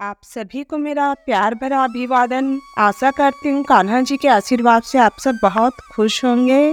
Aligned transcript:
आप 0.00 0.16
सभी 0.24 0.62
को 0.64 0.78
मेरा 0.78 1.12
प्यार 1.14 1.54
भरा 1.54 1.82
अभिवादन। 1.84 2.58
आशा 2.78 3.10
करती 3.10 3.48
हूँ 3.48 3.62
कान्हा 3.64 4.00
जी 4.00 4.16
के 4.16 4.28
आशीर्वाद 4.28 4.82
से 4.82 4.98
आप 4.98 5.18
सब 5.18 5.38
बहुत 5.42 5.80
खुश 5.92 6.24
होंगे, 6.24 6.72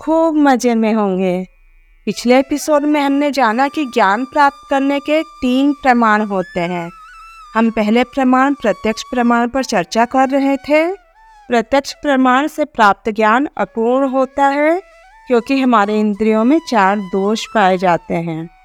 खूब 0.00 0.36
मज़े 0.36 0.74
में 0.74 0.92
होंगे। 0.94 1.44
पिछले 2.06 2.38
एपिसोड 2.38 2.82
में 2.82 3.00
हमने 3.00 3.30
जाना 3.30 3.66
कि 3.68 3.84
ज्ञान 3.84 4.24
प्राप्त 4.24 4.66
करने 4.70 4.98
के 5.00 5.22
तीन 5.22 5.72
प्रमाण 5.72 6.22
होते 6.22 6.60
हैं। 6.60 6.88
हम 7.54 7.70
पहले 7.70 8.04
प्रमाण, 8.04 8.54
प्रत्यक्ष 8.54 9.02
प्रमाण 9.02 9.48
पर 9.48 9.64
चर्चा 9.64 10.04
कर 10.04 10.28
रहे 10.28 10.56
थे। 10.56 10.86
प्रत्यक्ष 11.48 11.92
प्रमाण 11.92 12.46
से 12.46 12.64
प्राप्त 12.64 13.10
ज्ञान 13.10 13.48
अपूर्ण 13.56 14.08
होता 14.08 14.46
है, 14.46 14.80
क्योंकि 15.28 15.60
हमारे 15.60 16.00
इंद्रियों 16.00 16.44
में 16.44 16.58
चार 16.68 16.98
दोष 16.98 17.46
पाए 17.46 17.78
जाते 17.78 18.14
हैं। 18.14 18.61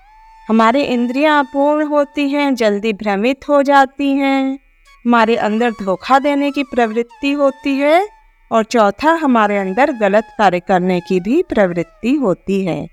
हमारी 0.48 0.82
इंद्रियाँ 0.82 1.40
अपूर्ण 1.40 1.86
होती 1.86 2.30
हैं, 2.30 2.54
जल्दी 2.56 2.92
भ्रमित 2.94 3.48
हो 3.50 3.62
जाती 3.64 4.12
हैं। 4.12 4.60
हमारे 5.06 5.36
अंदर 5.38 5.72
धोखा 5.72 6.20
देने 6.20 6.52
की 6.52 6.64
प्रवृत्ति 6.64 7.32
होती 7.32 7.74
है 7.76 8.08
और 8.52 8.64
चौथा 8.64 9.12
हमारे 9.14 9.58
अंदर 9.58 9.92
गलत 9.92 10.28
कार्य 10.38 10.60
करने 10.60 11.00
की 11.00 11.20
भी 11.20 11.42
प्रवृत्ति 11.50 12.14
होती 12.14 12.64
है। 12.66 12.88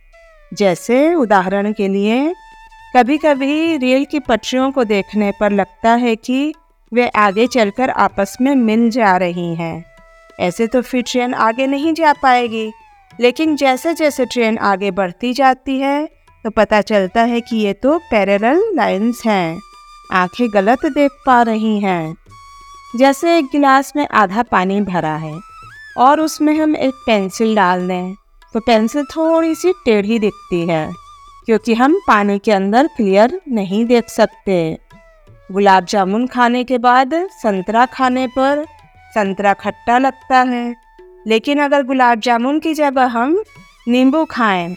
जैसे 0.53 1.15
उदाहरण 1.15 1.73
के 1.73 1.89
लिए 1.89 2.35
कभी 2.97 3.19
कभी 3.19 3.77
रेल 3.77 4.05
की 4.05 4.19
पटरियों 4.21 4.71
को 4.73 4.85
देखने 4.85 5.31
पर 5.41 5.53
लगता 5.53 5.93
है 5.95 6.17
कि 6.17 6.55
वे 6.93 7.09
आगे 7.09 7.47
चलकर 7.47 7.91
आपस 7.91 8.37
में 8.41 8.55
मिल 8.55 8.89
जा 8.91 9.17
रही 9.17 9.55
हैं। 9.55 9.85
ऐसे 10.41 10.67
तो 10.67 10.83
फिर 10.83 11.03
ट्रेन 11.03 11.35
आगे 11.35 11.67
नहीं 11.67 11.95
जा 11.95 12.13
पाएगी, 12.13 12.71
लेकिन 13.21 13.57
जैसे 13.57 13.95
जैसे 13.95 14.27
ट्रेन 14.27 14.59
आगे 14.59 14.91
बढ़ती 14.91 15.33
जाती 15.33 15.79
है 15.79 16.24
तो 16.45 16.51
पता 16.51 16.81
चलता 16.81 17.23
है 17.23 17.41
कि 17.41 17.57
ये 17.57 17.73
तो 17.73 17.99
पैरेलल 18.11 18.63
लाइंस 18.75 19.23
हैं। 19.27 19.61
आँखें 20.13 20.47
गलत 20.55 20.85
देख 20.87 21.13
पा 21.27 21.41
रही 21.43 21.79
हैं। 21.81 22.17
जैसे 22.97 23.37
एक 23.39 23.45
गिलास 23.53 23.93
में 23.97 24.07
आधा 24.15 24.43
पानी 24.43 24.81
भरा 24.83 25.15
है 25.17 25.39
और 25.99 26.21
उसमें 26.21 26.55
हम 26.57 26.77
एक 26.77 27.03
पेंसिल 27.07 27.55
डाल 27.57 27.89
दें 27.89 28.15
तो 28.55 28.61
पेंसिल 28.61 29.05
थोड़ी 29.07 29.55
सी 29.55 29.73
टेढ़ी 29.85 30.19
दिखती 30.19 30.61
है, 30.67 30.91
क्योंकि 31.47 31.75
हम 31.75 31.99
पानी 32.09 32.39
के 32.39 32.53
अंदर 32.53 32.87
क्लियर 32.87 33.41
नहीं 33.49 33.85
देख 33.87 34.09
सकते। 34.09 34.79
गुलाब 35.53 35.85
जामुन 35.85 36.27
खाने 36.27 36.65
के 36.65 36.79
बाद 36.79 37.15
संतरा 37.33 37.87
खाने 37.87 38.27
पर 38.29 38.65
संतरा 39.15 39.53
खट्टा 39.55 39.99
लगता 39.99 40.41
है, 40.43 40.75
लेकिन 41.27 41.63
अगर 41.63 41.83
गुलाब 41.83 42.21
जामुन 42.21 42.61
की 42.61 42.75
जगह 42.75 43.07
हम 43.09 43.43
नींबू 43.89 44.25
खाएँ 44.25 44.75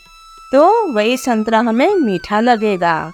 तो 0.52 0.88
वही 0.88 1.18
संतरा 1.18 1.60
हमें 1.60 1.96
मीठा 1.96 2.40
लगेगा, 2.40 3.12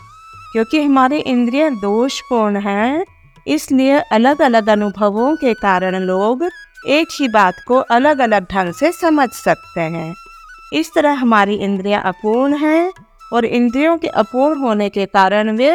क्योंकि 0.51 0.81
हमारे 0.81 1.19
इंद्रिय 1.19 1.69
दोषपूर्ण 1.71 2.59
हैं, 2.59 3.05
इसलिए 3.47 3.99
अलग 4.11 4.41
अलग 4.41 4.69
अनुभवों 4.69 5.35
के 5.35 5.53
कारण 5.53 5.95
लोग 6.01 6.43
एक 6.87 7.07
ही 7.11 7.27
बात 7.27 7.55
को 7.67 7.77
अलग 7.91 8.19
अलग 8.19 8.45
ढंग 8.51 8.73
से 8.73 8.91
समझ 8.91 9.29
सकते 9.31 9.81
हैं। 9.81 10.13
इस 10.73 10.93
तरह 10.95 11.13
हमारी 11.13 11.55
इंद्रियाँ 11.55 12.01
अपूर्ण 12.03 12.57
हैं 12.57 12.91
और 13.33 13.45
इंद्रियों 13.45 13.97
के 13.97 14.07
अपूर्ण 14.07 14.59
होने 14.59 14.89
के 14.89 15.05
कारण 15.07 15.55
वे 15.57 15.71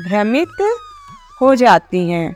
भ्रमित 0.00 0.62
हो 1.40 1.54
जाती 1.54 2.08
हैं 2.08 2.34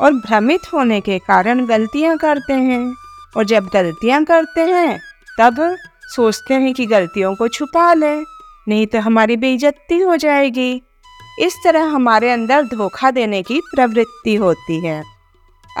और 0.00 0.12
भ्रमित 0.16 0.72
होने 0.72 1.00
के 1.00 1.18
कारण 1.18 1.64
गलतियाँ 1.66 2.16
करते 2.18 2.52
हैं। 2.52 2.94
और 3.36 3.44
जब 3.44 3.68
गलतियाँ 3.72 4.22
करते 4.24 4.60
हैं, 4.62 4.98
तब 5.40 5.76
सोचते 6.08 6.54
हैं 6.54 6.72
कि 6.74 6.86
गलतियों 6.86 7.34
को 7.34 7.48
छुपा 7.48 7.92
लें, 7.94 8.24
नहीं 8.68 8.86
तो 8.86 9.00
हमारी 9.00 9.36
बेइज्जती 9.36 9.98
हो 9.98 10.16
जाएगी। 10.16 10.82
इस 11.40 11.56
तरह 11.64 11.84
हमारे 11.84 12.30
अंदर 12.30 12.62
धोखा 12.62 13.10
देने 13.10 13.42
की 13.42 13.60
प्रवृत्ति 13.74 14.34
होती 14.34 14.84
है। 14.86 15.02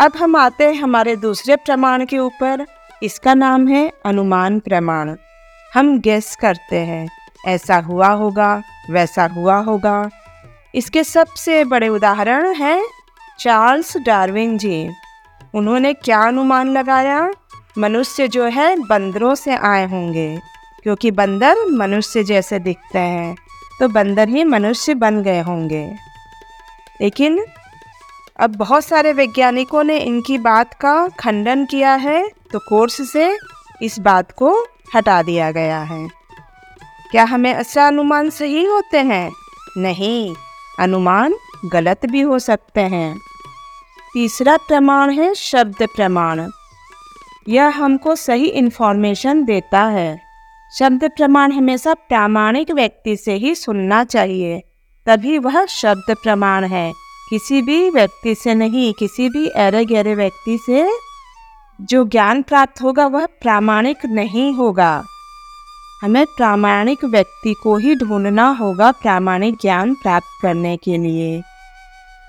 अब 0.00 0.12
हम 0.16 0.36
आते 0.36 0.64
हैं 0.64 0.74
हमारे 0.74 1.16
दूसरे 1.16 1.56
प्रमाण 1.56 2.04
के 2.06 2.18
ऊपर। 2.18 2.66
इसका 3.02 3.34
नाम 3.34 3.68
है 3.68 3.92
अनुमान 4.06 4.58
प्रमाण। 4.58 5.14
हम 5.74 5.98
गेस 6.00 6.36
करते 6.36 6.76
हैं, 6.76 7.08
ऐसा 7.46 7.76
हुआ 7.76 8.08
होगा, 8.08 8.62
वैसा 8.90 9.26
हुआ 9.26 9.56
होगा। 9.56 10.10
इसके 10.74 11.04
सबसे 11.04 11.64
बड़े 11.64 11.88
उदाहरण 11.88 12.54
हैं 12.54 12.82
चार्ल्स 13.40 13.96
डार्विन 13.96 14.58
जी। 14.58 14.88
उन्होंने 15.54 15.92
क्या 15.94 16.20
अनुमान 16.20 16.68
लगाया? 16.68 17.30
मनुष्य 17.78 18.28
जो 18.28 18.44
है, 18.44 18.76
बंदरों 18.76 19.34
से 19.34 19.56
आए 19.56 19.86
होंगे। 19.86 20.40
क्योंकि 20.82 21.10
बंदर 21.10 21.56
मनुष्य 21.70 22.22
जैसे 22.24 22.58
दिखते 22.58 22.98
हैं 22.98 23.36
तो 23.80 23.88
बंदर 23.88 24.28
ही 24.28 24.44
मनुष्य 24.44 24.94
बन 24.94 25.22
गए 25.22 25.40
होंगे। 25.40 25.94
लेकिन 27.00 27.44
अब 28.40 28.56
बहुत 28.56 28.84
सारे 28.84 29.12
वैज्ञानिकों 29.12 29.84
ने 29.84 29.98
इनकी 29.98 30.38
बात 30.38 30.74
का 30.74 31.08
खंडन 31.08 31.64
किया 31.64 31.94
है 31.94 32.28
तो 32.52 32.58
कोर्स 32.58 33.12
से 33.12 33.36
इस 33.82 33.98
बात 33.98 34.32
को 34.32 34.66
हटा 34.94 35.22
दिया 35.22 35.50
गया 35.50 35.80
है। 35.80 36.08
क्या 37.10 37.24
हमें 37.24 37.54
ऐसा 37.54 37.86
अनुमान 37.86 38.30
सही 38.30 38.64
होते 38.64 38.98
हैं? 38.98 39.32
नहीं, 39.78 40.34
अनुमान 40.78 41.34
गलत 41.64 42.06
भी 42.06 42.20
हो 42.20 42.38
सकते 42.38 42.80
हैं। 42.80 43.18
तीसरा 44.14 44.56
प्रमाण 44.56 45.10
है 45.10 45.34
शब्द 45.34 45.86
प्रमाण। 45.96 46.50
यह 47.48 47.68
हमको 47.68 48.14
सही 48.14 48.46
इन्फॉर्मेशन 48.46 49.44
देता 49.44 49.82
है। 49.84 50.20
शब्द 50.78 51.04
प्रमाण 51.04 51.52
हमेशा 51.52 51.94
प्रामाणिक 51.94 52.70
व्यक्ति 52.70 53.16
से 53.16 53.34
ही 53.34 53.54
सुनना 53.54 54.04
चाहिए। 54.04 54.62
तभी 55.06 55.38
वह 55.38 55.66
शब्द 55.66 56.14
प्रमाण 56.22 56.64
है। 56.64 56.92
किसी 57.30 57.62
भी 57.62 57.90
व्यक्ति 57.90 58.34
से 58.34 58.54
नहीं, 58.54 58.92
किसी 58.92 59.28
भी 59.28 59.48
अरे 59.48 59.84
गहरे 59.84 60.14
व्यक्ति 60.14 60.58
से 60.66 60.90
जो 61.80 62.04
ज्ञान 62.04 62.42
प्राप्त 62.42 62.82
होगा, 62.82 63.06
वह 63.06 63.26
प्रामाणिक 63.26 64.06
नहीं 64.06 64.52
होगा। 64.52 65.04
हमें 66.02 66.26
प्रामाणिक 66.26 67.04
व्यक्ति 67.04 67.54
को 67.62 67.76
ही 67.76 67.94
ढूंढना 67.94 68.48
होगा 68.48 68.90
प्रामाणिक 68.90 69.54
ज्ञान 69.54 69.94
प्राप्त 69.94 70.42
करने 70.42 70.76
के 70.76 70.98
लिए। 70.98 71.42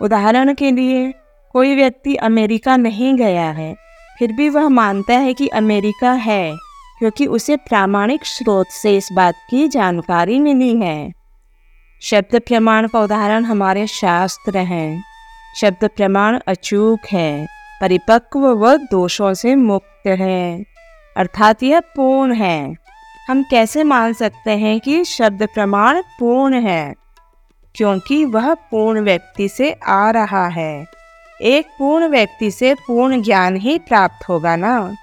उदाहरण 0.01 0.53
के 0.53 0.71
लिए, 0.71 1.13
कोई 1.53 1.75
व्यक्ति 1.75 2.15
अमेरिका 2.15 2.77
नहीं 2.77 3.15
गया 3.15 3.51
है। 3.51 3.86
फिर 4.19 4.31
भी 4.31 4.49
वह 4.49 4.69
मानता 4.69 5.13
है 5.13 5.33
कि 5.33 5.47
अमेरिका 5.47 6.11
है, 6.11 6.55
क्योंकि 6.99 7.25
उसे 7.25 7.55
प्रामाणिक 7.55 8.25
स्रोत 8.25 8.67
से 8.67 8.97
इस 8.97 9.09
बात 9.13 9.35
की 9.49 9.67
जानकारी 9.67 10.39
मिली 10.39 10.77
है। 10.77 11.11
शब्द 12.01 12.39
प्रमाण 12.39 12.87
का 12.87 12.99
उदाहरण 12.99 13.43
हमारे 13.43 13.87
शास्त्र 13.87 14.57
हैं। 14.57 15.03
शब्द 15.61 15.89
प्रमाण 15.97 16.39
अचूक 16.47 16.99
है, 17.11 17.47
परिपक्व 17.81 18.39
व 18.39 18.77
दोषों 18.77 19.33
से 19.33 19.55
मुक्त 19.55 20.07
है, 20.07 20.63
अर्थात 21.17 21.63
यह 21.63 21.79
पूर्ण 21.79 22.33
है। 22.33 22.75
हम 23.29 23.43
कैसे 23.43 23.83
मान 23.83 24.13
सकते 24.13 24.51
हैं 24.51 24.79
कि 24.79 25.03
शब्द 25.03 25.47
प्रमाण 25.53 26.01
पूर्ण 26.01 26.53
है? 26.53 26.93
क्योंकि 27.75 28.25
वह 28.25 28.53
पूर्ण 28.53 29.01
व्यक्ति 29.01 29.49
से 29.49 29.71
आ 29.87 30.09
रहा 30.09 30.47
है। 30.47 30.96
एक 31.41 31.65
पूर्ण 31.65 32.07
व्यक्ति 32.07 32.51
से 32.51 32.73
पूर्ण 32.73 33.21
ज्ञान 33.21 33.55
ही 33.55 33.79
प्राप्त 33.79 34.29
होगा 34.29 34.55
ना? 34.55 34.95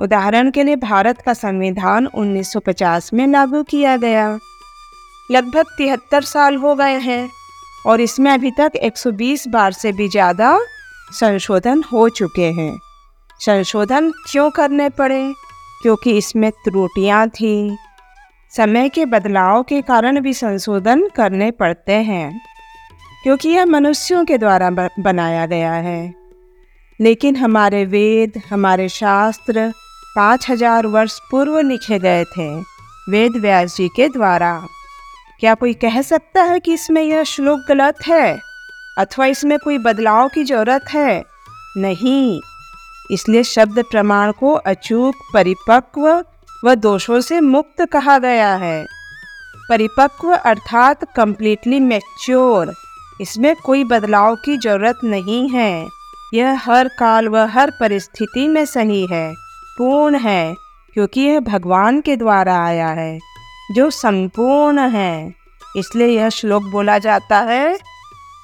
उदाहरण 0.00 0.50
के 0.50 0.62
लिए 0.62 0.76
भारत 0.76 1.20
का 1.20 1.34
संविधान 1.34 2.06
1950 2.06 3.12
में 3.14 3.26
लागू 3.26 3.62
किया 3.62 3.96
गया। 3.96 4.38
लगभग 5.30 5.64
तिहत्तर 5.78 6.22
साल 6.22 6.56
हो 6.56 6.74
गए 6.74 6.98
हैं 6.98 7.30
और 7.86 8.00
इसमें 8.00 8.30
अभी 8.30 8.50
तक 8.50 8.72
120 8.76 9.48
बार 9.48 9.72
से 9.72 9.92
भी 9.92 10.08
ज़्यादा 10.08 10.58
संशोधन 11.12 11.82
हो 11.92 12.08
चुके 12.08 12.46
हैं। 12.46 12.78
संशोधन 13.40 14.10
क्यों 14.10 14.50
करने 14.50 14.88
पड़े? 14.88 15.32
क्योंकि 15.82 16.16
इसमें 16.18 16.50
त्रुटियाँ 16.50 17.28
थी। 17.28 17.76
समय 18.56 18.88
के 18.88 19.04
बदलाव 19.04 19.62
के 19.62 19.82
कारण 19.82 20.20
भी 20.20 20.32
संशोधन 20.32 21.08
करने 21.08 21.50
पड़ते 21.50 21.92
हैं। 21.92 22.40
क्योंकि 23.24 23.48
यह 23.48 23.64
मनुष्यों 23.64 24.24
के 24.24 24.38
द्वारा 24.38 24.70
बनाया 24.98 25.46
गया 25.46 25.72
है। 25.72 26.14
लेकिन 27.00 27.36
हमारे 27.36 27.84
वेद, 27.84 28.42
हमारे 28.50 28.88
शास्त्र 28.88 29.72
पाँच 30.16 30.50
हज़ार 30.50 30.86
वर्ष 30.86 31.18
पूर्व 31.30 31.58
लिखे 31.58 31.98
गए 31.98 32.24
थे, 32.24 32.60
वेद 33.10 33.36
व्यास 33.36 33.76
जी 33.76 33.88
के 33.88 34.08
द्वारा। 34.08 34.66
क्या 35.40 35.54
कोई 35.54 35.74
कह 35.74 36.02
सकता 36.02 36.42
है 36.42 36.60
कि 36.60 36.74
इसमें 36.74 37.02
यह 37.02 37.22
श्लोक 37.22 37.60
गलत 37.68 37.94
है? 38.06 38.40
अथवा 38.98 39.26
इसमें 39.26 39.58
कोई 39.58 39.78
बदलाव 39.78 40.28
की 40.28 40.44
ज़रूरत 40.44 40.84
है? 40.90 41.24
नहीं। 41.76 42.40
इसलिए 43.10 43.42
शब्द 43.42 43.84
प्रमाण 43.90 44.32
को 44.32 44.52
अचूक, 44.52 45.14
परिपक्व 45.34 46.24
व 46.64 46.74
दोषों 46.74 47.20
से 47.20 47.40
मुक्त 47.40 47.84
कहा 47.84 48.18
गया 48.18 48.54
है। 48.54 48.86
परिपक्व 49.68 50.32
अर्थात 50.32 51.04
कंप्लीटली 51.16 51.80
मैच्योर 51.80 52.74
इसमें 53.22 53.54
कोई 53.56 53.84
बदलाव 53.84 54.34
की 54.34 54.56
ज़रूरत 54.56 54.98
नहीं 55.04 55.48
है। 55.48 55.86
यह 56.34 56.60
हर 56.64 56.88
काल 56.88 57.28
व 57.28 57.36
हर 57.46 57.70
परिस्थिति 57.80 58.48
में 58.48 58.64
सही 58.64 59.06
है, 59.06 59.32
पूर्ण 59.78 60.18
है, 60.18 60.54
क्योंकि 60.96 61.20
यह 61.20 61.40
भगवान 61.40 62.00
के 62.00 62.16
द्वारा 62.16 62.56
आया 62.64 62.88
है, 62.88 63.18
जो 63.74 63.90
संपूर्ण 63.90 64.78
है। 64.88 65.34
इसलिए 65.76 66.06
यह 66.06 66.28
श्लोक 66.28 66.62
बोला 66.62 66.98
जाता 66.98 67.38
है, 67.40 67.78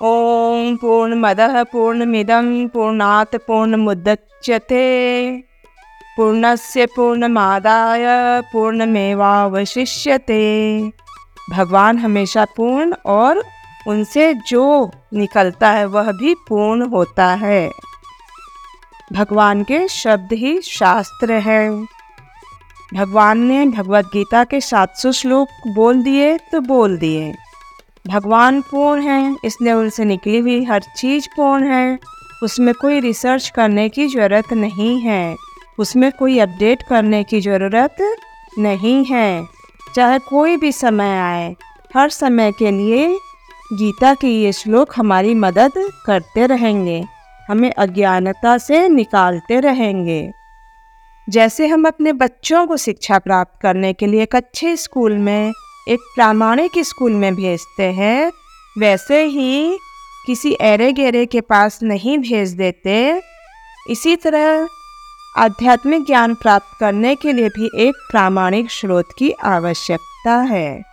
ओम 0.02 0.76
पूर्णमदः 0.76 1.62
पूर्णमिदं 1.62 2.68
पूर्णात् 2.68 3.36
पूर्णमुदच्यते 3.46 4.84
पूर्णस्य 6.16 6.86
पूर्णमादाय 6.86 8.06
पूर्णमेवावशिष्यते। 8.52 10.42
भगवान 11.50 11.98
हमेशा 11.98 12.44
पूर्ण 12.56 12.94
और 13.06 13.42
उनसे 13.88 14.34
जो 14.34 14.90
निकलता 15.14 15.70
है, 15.70 15.86
वह 15.86 16.12
भी 16.12 16.34
पूर्ण 16.34 16.86
होता 16.86 17.26
है। 17.26 17.70
भगवान 19.12 19.62
के 19.62 19.88
शब्द 19.88 20.32
ही 20.32 20.60
शास्त्र 20.60 21.32
है। 21.32 21.70
भगवान 22.94 23.38
ने 23.38 23.66
भगवत 23.66 24.04
गीता 24.04 24.44
के 24.44 24.60
700 24.60 25.12
श्लोक 25.12 25.48
बोल 25.74 26.02
दिए 26.02 26.38
तो 26.38 26.60
बोल 26.60 26.98
दिए। 26.98 27.34
भगवान 28.06 28.60
पूर्ण 28.60 29.02
है, 29.02 29.36
इसलिए 29.44 29.72
उनसे 29.72 30.04
निकली 30.04 30.38
हुई 30.38 30.64
हर 30.64 30.82
चीज़ 30.96 31.28
पूर्ण 31.28 31.64
है। 31.64 31.98
उसमें 32.42 32.74
कोई 32.74 33.00
रिसर्च 33.00 33.48
करने 33.48 33.88
की 33.88 34.06
ज़रूरत 34.06 34.52
नहीं 34.52 35.00
है। 35.00 35.36
उसमें 35.78 36.12
कोई 36.12 36.38
अपडेट 36.38 36.82
करने 36.82 37.24
की 37.24 37.40
ज़रूरत 37.40 37.96
नहीं 38.58 39.04
है। 39.04 39.46
चाहे 39.94 40.18
कोई 40.18 40.56
भी 40.56 40.72
समय 40.72 41.18
आए, 41.18 41.56
हर 41.96 42.08
समय 42.08 42.52
के 42.52 42.70
लिए 42.70 43.18
गीता 43.72 44.14
के 44.14 44.26
ये 44.26 44.52
श्लोक 44.52 44.92
हमारी 44.96 45.34
मदद 45.34 45.72
करते 46.06 46.46
रहेंगे, 46.46 47.04
हमें 47.48 47.72
अज्ञानता 47.72 48.58
से 48.58 48.88
निकालते 48.88 49.60
रहेंगे। 49.60 50.32
जैसे 51.28 51.66
हम 51.66 51.84
अपने 51.84 52.12
बच्चों 52.12 52.66
को 52.66 52.76
शिक्षा 52.76 53.18
प्राप्त 53.18 53.60
करने 53.62 53.92
के 53.92 54.06
लिए 54.06 54.22
एक 54.22 54.36
अच्छे 54.36 54.76
स्कूल 54.76 55.12
में, 55.12 55.52
एक 55.88 56.00
प्रामाणिक 56.14 56.70
स्कूल 56.78 57.12
में 57.12 57.34
भेजते 57.34 57.82
हैं, 57.82 58.32
वैसे 58.78 59.24
ही 59.24 59.78
किसी 60.26 60.56
एरे 60.60 60.92
गेरे 60.92 61.26
के 61.26 61.40
पास 61.40 61.78
नहीं 61.82 62.18
भेज 62.18 62.50
देते। 62.50 63.22
इसी 63.90 64.16
तरह 64.16 64.68
आध्यात्मिक 65.36 66.06
ज्ञान 66.06 66.34
प्राप्त 66.34 66.80
करने 66.80 67.14
के 67.14 67.32
लिए 67.32 67.48
भी 67.48 67.70
एक 67.76 67.94
प्रामाणिक 68.10 68.70
स्रोत 68.70 69.08
की 69.18 69.30
आवश्यकता 69.30 70.36
है। 70.36 70.87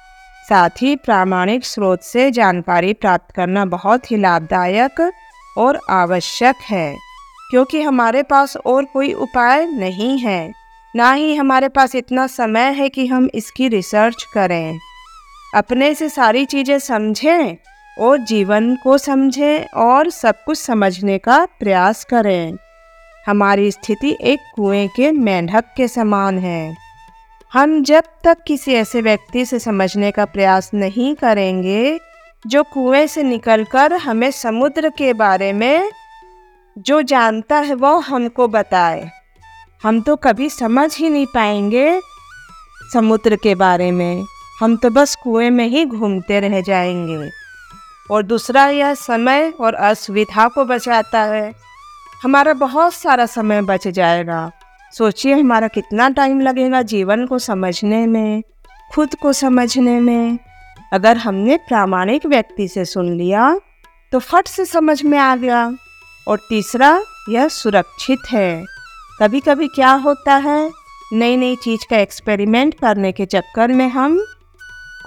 साथ 0.49 0.81
ही 0.81 0.95
प्रामाणिक 0.95 1.65
स्रोत 1.65 2.01
से 2.03 2.31
जानकारी 2.31 2.93
प्राप्त 2.93 3.35
करना 3.35 3.65
बहुत 3.65 4.11
ही 4.11 4.17
लाभदायक 4.17 5.11
और 5.57 5.79
आवश्यक 5.89 6.55
है, 6.69 6.95
क्योंकि 7.51 7.81
हमारे 7.81 8.23
पास 8.23 8.57
और 8.57 8.85
कोई 8.85 9.13
उपाय 9.13 9.65
नहीं 9.65 10.17
है। 10.19 10.51
ना 10.95 11.11
ही 11.11 11.35
हमारे 11.35 11.69
पास 11.69 11.95
इतना 11.95 12.27
समय 12.27 12.71
है 12.71 12.89
कि 12.89 13.07
हम 13.07 13.29
इसकी 13.35 13.67
रिसर्च 13.67 14.23
करें। 14.33 14.79
अपने 15.55 15.93
से 15.95 16.09
सारी 16.09 16.45
चीज़ें 16.45 16.77
समझें 16.79 17.57
और 17.99 18.17
जीवन 18.17 18.75
को 18.75 18.97
समझें 18.97 19.65
और 19.65 20.09
सब 20.09 20.43
कुछ 20.43 20.57
समझने 20.57 21.17
का 21.17 21.45
प्रयास 21.59 22.03
करें। 22.03 22.53
हमारी 23.27 23.71
स्थिति 23.71 24.17
एक 24.21 24.39
कुएँ 24.55 24.87
के 24.87 25.11
मेंढक 25.11 25.73
के 25.77 25.87
समान 25.87 26.39
है। 26.39 26.84
हम 27.55 27.83
जब 27.83 28.03
तक 28.23 28.37
किसी 28.47 28.73
ऐसे 28.73 29.01
व्यक्ति 29.01 29.45
से 29.45 29.59
समझने 29.59 30.11
का 30.11 30.25
प्रयास 30.25 30.71
नहीं 30.73 31.15
करेंगे, 31.15 31.99
जो 32.47 32.63
कुएँ 32.63 33.07
से 33.07 33.23
निकलकर 33.23 33.93
हमें 33.93 34.31
समुद्र 34.31 34.89
के 34.89 35.13
बारे 35.13 35.53
में 35.53 35.91
जो 36.77 37.01
जानता 37.01 37.57
है 37.57 37.75
वो 37.75 37.99
हमको 37.99 38.47
बताए। 38.47 39.11
हम 39.83 40.01
तो 40.01 40.15
कभी 40.15 40.49
समझ 40.49 40.97
ही 40.97 41.09
नहीं 41.09 41.25
पाएँगे 41.25 42.01
समुद्र 42.93 43.35
के 43.35 43.55
बारे 43.55 43.91
में। 43.91 44.25
हम 44.59 44.77
तो 44.77 44.89
बस 44.89 45.15
कुएँ 45.15 45.49
में 45.49 45.67
ही 45.67 45.85
घूमते 45.85 46.39
रह 46.39 46.61
जाएँगे। 46.61 47.29
और 48.11 48.23
दूसरा, 48.23 48.67
यह 48.67 48.93
समय 48.93 49.53
और 49.59 49.73
असुविधा 49.73 50.47
को 50.47 50.65
बचाता 50.65 51.21
है। 51.21 51.53
हमारा 52.23 52.53
बहुत 52.53 52.93
सारा 52.93 53.25
समय 53.25 53.61
बच 53.61 53.87
जाएगा। 53.87 54.51
सोचिए 54.95 55.33
हमारा 55.33 55.67
कितना 55.67 56.09
टाइम 56.09 56.39
लगेगा 56.39 56.81
जीवन 56.81 57.25
को 57.25 57.39
समझने 57.39 58.05
में, 58.07 58.43
खुद 58.93 59.15
को 59.15 59.33
समझने 59.33 59.99
में। 59.99 60.37
अगर 60.93 61.17
हमने 61.17 61.57
प्रामाणिक 61.57 62.25
व्यक्ति 62.25 62.67
से 62.67 62.85
सुन 62.85 63.13
लिया 63.13 63.59
तो 64.11 64.19
फट 64.19 64.47
से 64.47 64.65
समझ 64.65 65.03
में 65.03 65.17
आ 65.17 65.35
गया। 65.35 65.65
और 66.27 66.39
तीसरा, 66.49 67.01
यह 67.29 67.47
सुरक्षित 67.47 68.19
है। 68.31 68.63
कभी 69.21 69.39
कभी 69.39 69.67
क्या 69.67 69.91
होता 69.95 70.35
है 70.35 70.71
नई 71.13 71.35
नई 71.37 71.55
चीज़ 71.55 71.81
का 71.89 71.97
एक्सपेरिमेंट 71.97 72.73
करने 72.73 73.11
के 73.11 73.25
चक्कर 73.25 73.71
में 73.71 73.87
हम 73.89 74.17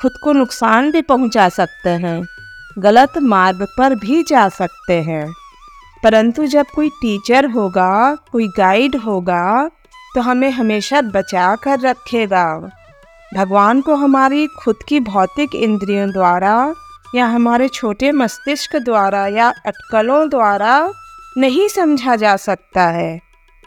खुद 0.02 0.12
को 0.24 0.32
नुकसान 0.32 0.90
भी 0.90 1.02
पहुँचा 1.02 1.48
सकते 1.48 1.90
हैं, 1.90 2.22
गलत 2.78 3.18
मार्ग 3.18 3.66
पर 3.78 3.94
भी 3.94 4.22
जा 4.22 4.48
सकते 4.48 5.00
हैं। 5.02 5.32
परंतु 6.04 6.46
जब 6.46 6.66
कोई 6.74 6.88
टीचर 6.88 7.46
होगा, 7.46 8.14
कोई 8.32 8.48
गाइड 8.48 8.96
होगा 8.96 9.70
तो 10.18 10.22
हमें 10.22 10.50
हमेशा 10.50 11.00
बचा 11.00 11.56
कर 11.56 11.80
रखेगा। 11.80 12.70
भगवान 13.34 13.80
को 13.80 13.94
हमारी 13.94 14.46
खुद 14.46 14.76
की 14.88 15.00
भौतिक 15.00 15.54
इंद्रियों 15.54 16.10
द्वारा 16.12 16.74
या 17.14 17.26
हमारे 17.26 17.68
छोटे 17.68 18.12
मस्तिष्क 18.12 18.76
द्वारा 18.76 19.26
या 19.26 19.52
अटकलों 19.66 20.28
द्वारा 20.28 20.92
नहीं 21.38 21.68
समझा 21.68 22.16
जा 22.16 22.36
सकता 22.36 22.82
है। 22.82 23.20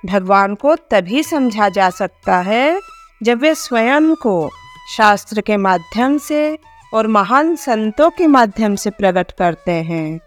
भगवान 0.06 0.56
को 0.56 0.76
तभी 0.76 1.24
समझा 1.24 1.70
जा 1.70 1.90
सकता 1.90 2.38
है 2.38 2.80
जब 3.24 3.40
वे 3.40 3.56
स्वयं 3.56 4.16
को 4.16 4.50
शास्त्र 4.98 5.42
के 5.42 5.58
माध्यम 5.58 6.18
से 6.18 6.58
और 6.94 7.08
महान 7.08 7.56
संतों 7.56 8.10
के 8.10 8.28
माध्यम 8.28 8.76
से 8.76 8.90
प्रकट 8.90 9.32
करते 9.32 9.72
हैं, 9.72 10.20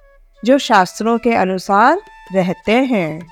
जो 0.45 0.59
शास्त्रों 0.59 1.19
के 1.19 1.35
अनुसार 1.35 2.01
रहते 2.35 2.73
हैं। 2.73 3.27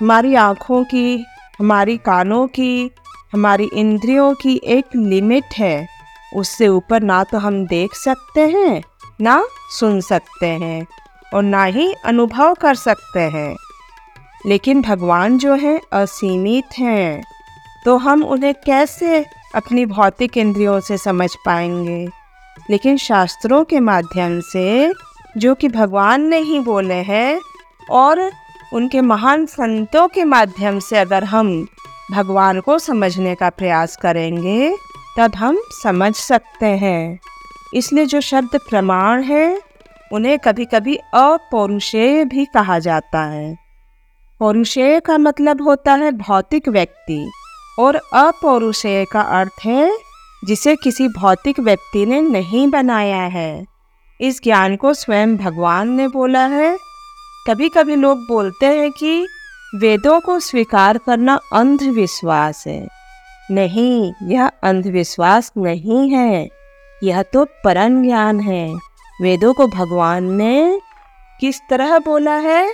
हमारी 0.00 0.34
आँखों 0.34 0.84
की 0.84 1.24
हमारी 1.58 1.96
कानों 1.96 2.46
की, 2.46 2.90
हमारी 3.32 3.64
इंद्रियों 3.64 4.34
की 4.34 4.60
एक 4.64 4.84
लिमिट 4.96 5.44
है। 5.58 5.88
उससे 6.36 6.68
ऊपर 6.68 7.02
ना 7.02 7.24
तो 7.24 7.38
हम 7.38 7.66
देख 7.66 7.94
सकते 7.94 8.40
हैं, 8.40 8.82
ना 9.20 9.44
सुन 9.80 10.00
सकते 10.00 10.46
हैं 10.46 10.86
और 11.34 11.42
ना 11.42 11.64
ही 11.64 11.92
अनुभव 12.04 12.54
कर 12.54 12.74
सकते 12.74 13.20
हैं। 13.20 13.56
लेकिन 14.46 14.82
भगवान 14.82 15.38
जो 15.38 15.54
हैं, 15.54 15.80
असीमित 15.92 16.78
हैं। 16.78 17.24
तो 17.84 17.96
हम 17.96 18.24
उन्हें 18.24 18.54
कैसे 18.54 19.26
अपनी 19.54 19.86
भौतिक 19.86 20.36
इंद्रियों 20.36 20.80
से 20.80 20.98
समझ 20.98 21.34
पाएँगे? 21.46 22.08
लेकिन 22.70 22.96
शास्त्रों 22.96 23.64
के 23.64 23.80
माध्यम 23.80 24.40
से, 24.40 24.92
जो 25.36 25.54
कि 25.54 25.68
भगवान 25.68 26.20
ने 26.20 26.38
ही 26.38 26.60
बोले 26.60 26.94
हैं 26.94 27.40
और 27.90 28.30
उनके 28.72 29.00
महान 29.00 29.46
संतों 29.46 30.08
के 30.08 30.24
माध्यम 30.24 30.78
से 30.78 30.98
अगर 30.98 31.24
हम 31.24 31.66
भगवान 32.10 32.60
को 32.60 32.78
समझने 32.78 33.34
का 33.34 33.50
प्रयास 33.50 33.96
करेंगे, 33.96 34.76
तब 35.18 35.34
हम 35.34 35.58
समझ 35.82 36.14
सकते 36.14 36.66
हैं। 36.66 37.18
इसलिए 37.74 38.06
जो 38.06 38.20
शब्द 38.20 38.56
प्रमाण 38.56 39.22
है, 39.22 39.60
उन्हें 40.12 40.38
कभी 40.38 40.64
कभी 40.64 40.96
अपौरुषेय 40.96 42.24
भी 42.24 42.44
कहा 42.44 42.78
जाता 42.78 43.22
है। 43.22 43.56
पौरुषेय 44.40 45.00
का 45.00 45.18
मतलब 45.18 45.62
होता 45.62 45.92
है 45.92 46.12
भौतिक 46.12 46.68
व्यक्ति, 46.68 47.30
और 47.78 47.94
अपौरुषेय 48.14 49.04
का 49.04 49.20
अर्थ 49.20 49.64
है, 49.64 49.98
जिसे 50.44 50.76
किसी 50.76 51.08
भौतिक 51.08 51.60
व्यक्ति 51.60 52.06
ने 52.06 52.20
नहीं 52.20 52.70
बनाया 52.70 53.22
है। 53.22 53.66
इस 54.20 54.42
ज्ञान 54.42 54.76
को 54.76 54.94
स्वयं 54.94 55.36
भगवान 55.36 55.88
ने 55.88 56.08
बोला 56.08 56.46
है 56.46 56.85
कभी 57.48 57.68
कभी 57.68 57.96
लोग 57.96 58.18
बोलते 58.18 58.66
हैं 58.66 58.90
कि 58.90 59.28
वेदों 59.74 60.20
को 60.20 60.40
स्वीकार 60.40 60.98
करना 60.98 61.40
अंधविश्वास 61.52 62.64
है। 62.66 62.88
नहीं, 63.50 64.12
यह 64.22 64.50
अंधविश्वास 64.62 65.52
नहीं 65.58 66.10
है। 66.10 66.48
यह 67.02 67.22
तो 67.22 67.44
परम 67.44 68.02
ज्ञान 68.02 68.40
है। 68.40 68.74
वेदों 69.22 69.54
को 69.54 69.66
भगवान 69.66 70.24
ने 70.24 70.80
किस 71.40 71.60
तरह 71.70 71.98
बोला 71.98 72.34
है? 72.34 72.72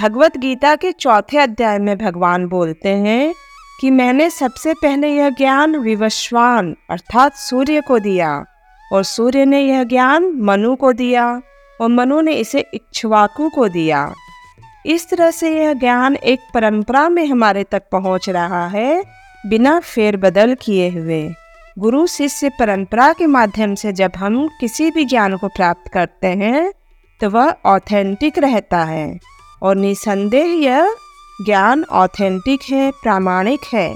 भगवत 0.00 0.36
गीता 0.36 0.76
के 0.76 0.92
चौथे 0.92 1.38
अध्याय 1.38 1.78
में 1.78 1.98
भगवान 1.98 2.46
बोलते 2.46 2.88
हैं 2.88 3.34
कि 3.80 3.90
मैंने 3.90 4.30
सबसे 4.30 4.74
पहले 4.74 5.08
यह 5.08 5.30
ज्ञान 5.30 5.76
विवश्वान, 5.76 6.76
अर्थात 6.90 7.34
सूर्य 7.34 7.80
को 7.80 7.98
दिया, 7.98 8.44
और 8.92 9.02
सूर्य 9.02 9.44
ने 9.44 9.60
यह 9.60 9.84
ज्ञान 9.84 10.32
मनु 10.42 10.76
को 10.76 10.92
दिया। 10.92 11.40
और 11.80 11.88
मनु 11.88 12.20
ने 12.20 12.32
इसे 12.32 12.64
इक्ष्वाकु 12.74 13.48
को 13.48 13.68
दिया। 13.68 14.12
इस 14.86 15.08
तरह 15.10 15.30
से 15.30 15.50
यह 15.56 15.72
ज्ञान 15.72 16.16
एक 16.16 16.40
परंपरा 16.54 17.08
में 17.08 17.26
हमारे 17.26 17.64
तक 17.64 17.82
पहुँच 17.92 18.28
रहा 18.28 18.66
है, 18.66 19.02
बिना 19.46 19.80
फेरबदल 19.80 20.54
किए 20.54 20.88
हुए। 20.90 21.28
गुरु 21.78 22.06
शिष्य 22.06 22.48
परंपरा 22.48 23.12
के 23.12 23.26
माध्यम 23.26 23.74
से 23.74 23.92
जब 23.92 24.12
हम 24.16 24.48
किसी 24.60 24.90
भी 24.90 25.04
ज्ञान 25.04 25.36
को 25.36 25.48
प्राप्त 25.48 25.90
करते 25.92 26.26
हैं 26.26 26.72
तो 27.20 27.30
वह 27.30 27.54
ऑथेंटिक 27.66 28.38
रहता 28.38 28.82
है 28.84 29.18
और 29.62 29.76
निसंदेह 29.76 30.46
यह 30.64 30.94
ज्ञान 31.46 31.84
ऑथेंटिक 31.84 32.60
है, 32.70 32.90
प्रामाणिक 32.90 33.60
है। 33.74 33.94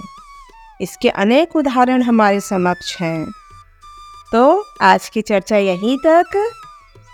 इसके 0.81 1.09
अनेक 1.09 1.57
उदाहरण 1.57 2.03
हमारे 2.03 2.41
समक्ष 2.41 2.97
हैं। 3.01 3.27
तो 4.33 4.65
आज 4.83 5.09
की 5.09 5.23
चर्चा 5.23 5.57
यहीं 5.57 5.97
तक। 6.07 6.51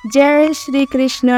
জয় 0.07 0.47
শ্রীকৃষ্ণ 0.55 1.29